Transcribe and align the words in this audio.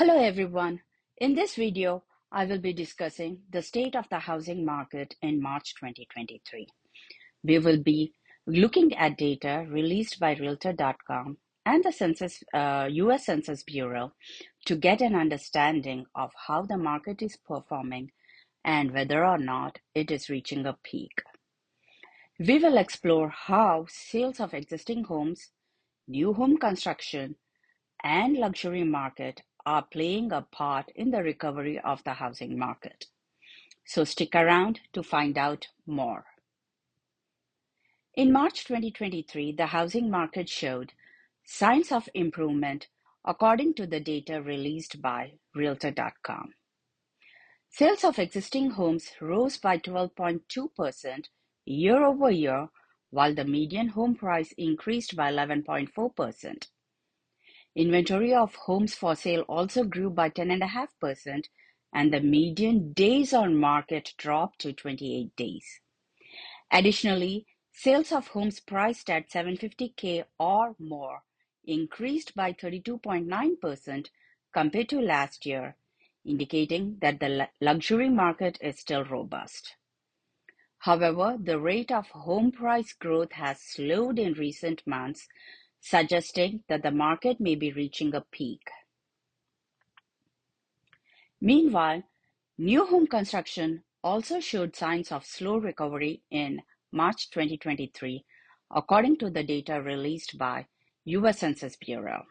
Hello 0.00 0.16
everyone. 0.16 0.80
In 1.18 1.34
this 1.34 1.56
video, 1.56 2.04
I 2.32 2.46
will 2.46 2.58
be 2.58 2.72
discussing 2.72 3.40
the 3.50 3.60
state 3.60 3.94
of 3.94 4.08
the 4.08 4.20
housing 4.20 4.64
market 4.64 5.14
in 5.20 5.42
March 5.42 5.74
2023. 5.74 6.66
We 7.44 7.58
will 7.58 7.82
be 7.82 8.14
looking 8.46 8.96
at 8.96 9.18
data 9.18 9.66
released 9.68 10.18
by 10.18 10.36
Realtor.com 10.36 11.36
and 11.66 11.84
the 11.84 11.92
Census, 11.92 12.42
uh, 12.54 12.88
US 12.90 13.26
Census 13.26 13.62
Bureau 13.62 14.14
to 14.64 14.74
get 14.74 15.02
an 15.02 15.14
understanding 15.14 16.06
of 16.14 16.30
how 16.46 16.62
the 16.62 16.78
market 16.78 17.20
is 17.20 17.36
performing 17.36 18.10
and 18.64 18.92
whether 18.92 19.22
or 19.22 19.36
not 19.36 19.80
it 19.94 20.10
is 20.10 20.30
reaching 20.30 20.64
a 20.64 20.78
peak. 20.82 21.20
We 22.38 22.58
will 22.58 22.78
explore 22.78 23.28
how 23.28 23.84
sales 23.90 24.40
of 24.40 24.54
existing 24.54 25.04
homes, 25.04 25.50
new 26.08 26.32
home 26.32 26.56
construction, 26.56 27.34
and 28.02 28.38
luxury 28.38 28.82
market 28.82 29.42
are 29.70 29.82
playing 29.82 30.32
a 30.32 30.42
part 30.42 30.90
in 30.96 31.12
the 31.12 31.22
recovery 31.22 31.78
of 31.78 32.02
the 32.02 32.14
housing 32.14 32.58
market. 32.58 33.06
So 33.86 34.02
stick 34.02 34.34
around 34.34 34.80
to 34.94 35.04
find 35.04 35.38
out 35.38 35.68
more. 35.86 36.24
In 38.14 38.32
March 38.32 38.64
2023, 38.64 39.52
the 39.52 39.66
housing 39.66 40.10
market 40.10 40.48
showed 40.48 40.92
signs 41.44 41.92
of 41.92 42.08
improvement 42.14 42.88
according 43.24 43.74
to 43.74 43.86
the 43.86 44.00
data 44.00 44.42
released 44.42 45.00
by 45.00 45.34
Realtor.com. 45.54 46.54
Sales 47.68 48.02
of 48.02 48.18
existing 48.18 48.70
homes 48.70 49.12
rose 49.20 49.56
by 49.56 49.78
12.2% 49.78 51.26
year 51.64 52.02
over 52.02 52.30
year, 52.32 52.68
while 53.10 53.34
the 53.36 53.44
median 53.44 53.90
home 53.90 54.16
price 54.16 54.52
increased 54.58 55.14
by 55.14 55.30
11.4%. 55.30 56.66
Inventory 57.80 58.34
of 58.34 58.54
homes 58.56 58.94
for 58.94 59.14
sale 59.14 59.40
also 59.48 59.84
grew 59.84 60.10
by 60.10 60.28
10.5%, 60.28 61.46
and 61.94 62.12
the 62.12 62.20
median 62.20 62.92
days 62.92 63.32
on 63.32 63.56
market 63.56 64.12
dropped 64.18 64.58
to 64.58 64.74
28 64.74 65.34
days. 65.34 65.80
Additionally, 66.70 67.46
sales 67.72 68.12
of 68.12 68.28
homes 68.28 68.60
priced 68.60 69.08
at 69.08 69.30
750K 69.30 70.24
or 70.38 70.76
more 70.78 71.22
increased 71.64 72.34
by 72.34 72.52
32.9% 72.52 74.08
compared 74.52 74.88
to 74.90 75.00
last 75.00 75.46
year, 75.46 75.74
indicating 76.22 76.98
that 77.00 77.18
the 77.18 77.48
luxury 77.62 78.10
market 78.10 78.58
is 78.60 78.78
still 78.78 79.04
robust. 79.04 79.76
However, 80.80 81.38
the 81.42 81.58
rate 81.58 81.90
of 81.90 82.08
home 82.08 82.52
price 82.52 82.92
growth 82.92 83.32
has 83.32 83.58
slowed 83.58 84.18
in 84.18 84.34
recent 84.34 84.86
months 84.86 85.28
suggesting 85.80 86.62
that 86.68 86.82
the 86.82 86.90
market 86.90 87.40
may 87.40 87.54
be 87.54 87.72
reaching 87.72 88.14
a 88.14 88.20
peak. 88.20 88.62
Meanwhile, 91.40 92.02
new 92.58 92.84
home 92.84 93.06
construction 93.06 93.82
also 94.02 94.40
showed 94.40 94.76
signs 94.76 95.10
of 95.10 95.24
slow 95.24 95.56
recovery 95.56 96.22
in 96.30 96.62
March 96.92 97.30
2023, 97.30 98.24
according 98.74 99.16
to 99.18 99.30
the 99.30 99.42
data 99.42 99.80
released 99.80 100.36
by 100.36 100.66
US 101.04 101.38
Census 101.38 101.76
Bureau. 101.76 102.24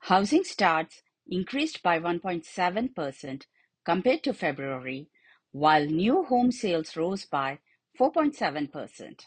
Housing 0.00 0.44
starts 0.44 1.02
increased 1.28 1.82
by 1.82 1.98
1.7% 1.98 3.42
compared 3.84 4.22
to 4.22 4.32
February, 4.34 5.08
while 5.52 5.84
new 5.84 6.24
home 6.24 6.52
sales 6.52 6.96
rose 6.96 7.24
by 7.24 7.58
4.7%. 7.98 9.22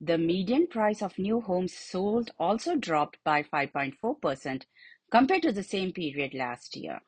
The 0.00 0.16
median 0.16 0.66
price 0.66 1.02
of 1.02 1.18
new 1.18 1.42
homes 1.42 1.74
sold 1.74 2.30
also 2.38 2.74
dropped 2.76 3.22
by 3.22 3.42
5.4% 3.42 4.62
compared 5.10 5.42
to 5.42 5.52
the 5.52 5.62
same 5.62 5.92
period 5.92 6.32
last 6.32 6.74
year. 6.74 7.00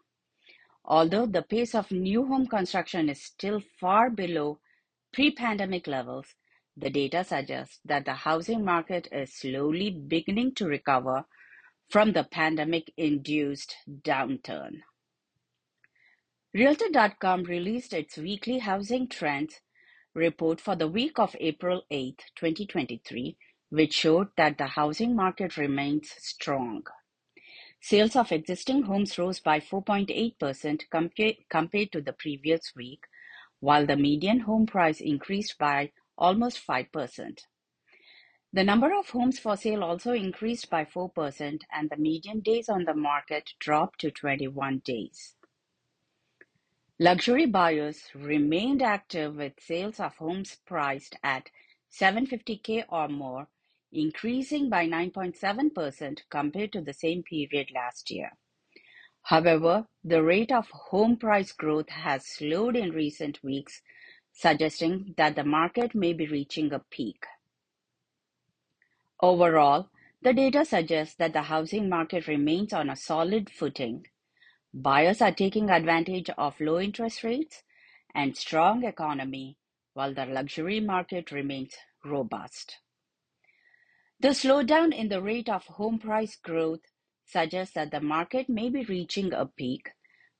Although 0.84 1.26
the 1.26 1.42
pace 1.42 1.74
of 1.74 1.90
new 1.90 2.26
home 2.26 2.46
construction 2.46 3.08
is 3.08 3.22
still 3.22 3.62
far 3.80 4.10
below 4.10 4.60
pre-pandemic 5.12 5.86
levels, 5.86 6.34
the 6.76 6.90
data 6.90 7.24
suggests 7.24 7.80
that 7.84 8.04
the 8.04 8.14
housing 8.14 8.64
market 8.64 9.08
is 9.12 9.32
slowly 9.32 9.90
beginning 9.90 10.54
to 10.56 10.66
recover 10.66 11.24
from 11.88 12.12
the 12.12 12.24
pandemic-induced 12.24 13.76
downturn. 14.02 14.80
Realtor.com 16.52 17.44
released 17.44 17.94
its 17.94 18.18
weekly 18.18 18.58
housing 18.58 19.08
trends 19.08 19.60
report 20.14 20.60
for 20.60 20.76
the 20.76 20.88
week 20.88 21.18
of 21.18 21.36
April 21.40 21.82
8, 21.90 22.24
2023, 22.36 23.36
which 23.70 23.94
showed 23.94 24.28
that 24.36 24.58
the 24.58 24.66
housing 24.66 25.16
market 25.16 25.56
remains 25.56 26.10
strong. 26.18 26.82
Sales 27.80 28.14
of 28.14 28.30
existing 28.30 28.82
homes 28.82 29.18
rose 29.18 29.40
by 29.40 29.58
4.8% 29.58 31.36
compared 31.50 31.92
to 31.92 32.00
the 32.00 32.12
previous 32.12 32.72
week, 32.76 33.04
while 33.60 33.86
the 33.86 33.96
median 33.96 34.40
home 34.40 34.66
price 34.66 35.00
increased 35.00 35.58
by 35.58 35.90
almost 36.16 36.64
5%. 36.66 37.40
The 38.52 38.64
number 38.64 38.94
of 38.96 39.08
homes 39.08 39.38
for 39.38 39.56
sale 39.56 39.82
also 39.82 40.12
increased 40.12 40.68
by 40.68 40.84
4%, 40.84 41.60
and 41.72 41.90
the 41.90 41.96
median 41.96 42.40
days 42.40 42.68
on 42.68 42.84
the 42.84 42.94
market 42.94 43.54
dropped 43.58 44.00
to 44.00 44.10
21 44.10 44.82
days. 44.84 45.34
Luxury 47.02 47.46
buyers 47.46 48.04
remained 48.14 48.80
active 48.80 49.34
with 49.34 49.58
sales 49.58 49.98
of 49.98 50.14
homes 50.18 50.58
priced 50.64 51.16
at 51.24 51.50
750K 51.90 52.84
or 52.88 53.08
more, 53.08 53.48
increasing 53.90 54.70
by 54.70 54.86
9.7% 54.86 56.20
compared 56.30 56.72
to 56.72 56.80
the 56.80 56.92
same 56.92 57.24
period 57.24 57.72
last 57.74 58.08
year. 58.12 58.30
However, 59.22 59.88
the 60.04 60.22
rate 60.22 60.52
of 60.52 60.68
home 60.70 61.16
price 61.16 61.50
growth 61.50 61.88
has 61.88 62.24
slowed 62.24 62.76
in 62.76 62.92
recent 62.92 63.42
weeks, 63.42 63.82
suggesting 64.32 65.14
that 65.16 65.34
the 65.34 65.42
market 65.42 65.96
may 65.96 66.12
be 66.12 66.28
reaching 66.28 66.72
a 66.72 66.78
peak. 66.78 67.24
Overall, 69.20 69.88
the 70.20 70.32
data 70.32 70.64
suggests 70.64 71.16
that 71.16 71.32
the 71.32 71.42
housing 71.42 71.88
market 71.88 72.28
remains 72.28 72.72
on 72.72 72.88
a 72.88 72.94
solid 72.94 73.50
footing 73.50 74.06
Buyers 74.74 75.20
are 75.20 75.32
taking 75.32 75.68
advantage 75.68 76.30
of 76.30 76.60
low 76.60 76.80
interest 76.80 77.22
rates 77.24 77.62
and 78.14 78.36
strong 78.36 78.84
economy 78.84 79.58
while 79.92 80.14
the 80.14 80.24
luxury 80.24 80.80
market 80.80 81.30
remains 81.30 81.74
robust. 82.04 82.78
The 84.20 84.28
slowdown 84.28 84.94
in 84.94 85.08
the 85.08 85.20
rate 85.20 85.48
of 85.48 85.66
home 85.66 85.98
price 85.98 86.36
growth 86.36 86.80
suggests 87.26 87.74
that 87.74 87.90
the 87.90 88.00
market 88.00 88.48
may 88.48 88.70
be 88.70 88.84
reaching 88.84 89.32
a 89.34 89.46
peak, 89.46 89.90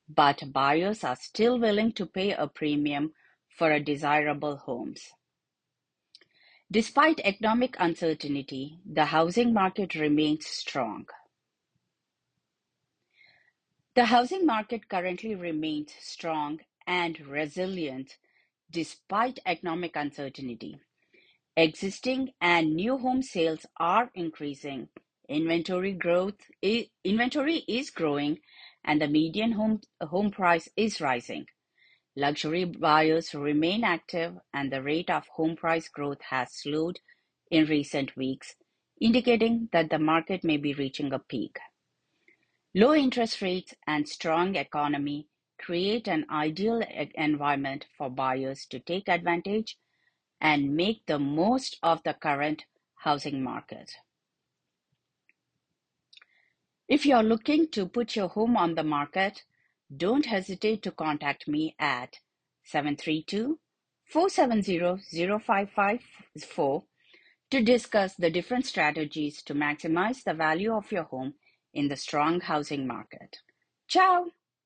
but 0.08 0.52
buyers 0.52 1.04
are 1.04 1.16
still 1.16 1.58
willing 1.58 1.92
to 1.92 2.06
pay 2.06 2.32
a 2.32 2.46
premium 2.46 3.12
for 3.48 3.78
desirable 3.80 4.56
homes. 4.56 5.10
Despite 6.70 7.20
economic 7.22 7.76
uncertainty, 7.78 8.80
the 8.86 9.06
housing 9.06 9.52
market 9.52 9.94
remains 9.94 10.46
strong. 10.46 11.06
The 13.94 14.06
housing 14.06 14.46
market 14.46 14.88
currently 14.88 15.34
remains 15.34 15.92
strong 16.00 16.60
and 16.86 17.20
resilient 17.20 18.16
despite 18.70 19.38
economic 19.44 19.96
uncertainty. 19.96 20.80
Existing 21.58 22.32
and 22.40 22.74
new 22.74 22.96
home 22.96 23.22
sales 23.22 23.66
are 23.78 24.10
increasing. 24.14 24.88
Inventory 25.28 25.92
growth 25.92 26.36
inventory 27.04 27.64
is 27.68 27.90
growing 27.90 28.40
and 28.82 29.02
the 29.02 29.08
median 29.08 29.52
home, 29.52 29.82
home 30.00 30.30
price 30.30 30.70
is 30.74 30.98
rising. 31.02 31.46
Luxury 32.16 32.64
buyers 32.64 33.34
remain 33.34 33.84
active 33.84 34.38
and 34.54 34.72
the 34.72 34.82
rate 34.82 35.10
of 35.10 35.28
home 35.28 35.54
price 35.54 35.88
growth 35.88 36.22
has 36.30 36.54
slowed 36.54 36.98
in 37.50 37.66
recent 37.66 38.16
weeks, 38.16 38.54
indicating 38.98 39.68
that 39.72 39.90
the 39.90 39.98
market 39.98 40.44
may 40.44 40.56
be 40.56 40.72
reaching 40.72 41.12
a 41.12 41.18
peak. 41.18 41.58
Low 42.74 42.94
interest 42.94 43.42
rates 43.42 43.74
and 43.86 44.08
strong 44.08 44.56
economy 44.56 45.28
create 45.58 46.08
an 46.08 46.24
ideal 46.30 46.82
environment 47.14 47.86
for 47.98 48.08
buyers 48.08 48.64
to 48.66 48.80
take 48.80 49.10
advantage 49.10 49.76
and 50.40 50.74
make 50.74 51.04
the 51.06 51.18
most 51.18 51.78
of 51.82 52.02
the 52.02 52.14
current 52.14 52.64
housing 52.96 53.42
market. 53.42 53.92
If 56.88 57.04
you're 57.04 57.22
looking 57.22 57.68
to 57.72 57.86
put 57.86 58.16
your 58.16 58.28
home 58.28 58.56
on 58.56 58.74
the 58.74 58.82
market, 58.82 59.44
don't 59.94 60.24
hesitate 60.24 60.82
to 60.82 60.92
contact 60.92 61.46
me 61.46 61.76
at 61.78 62.20
732 62.64 63.58
470 64.06 65.38
0554 65.38 66.84
to 67.50 67.62
discuss 67.62 68.14
the 68.14 68.30
different 68.30 68.64
strategies 68.64 69.42
to 69.42 69.54
maximize 69.54 70.24
the 70.24 70.32
value 70.32 70.72
of 70.72 70.90
your 70.90 71.04
home 71.04 71.34
in 71.74 71.88
the 71.88 71.96
strong 71.96 72.40
housing 72.40 72.86
market. 72.86 73.38
Ciao! 73.88 74.26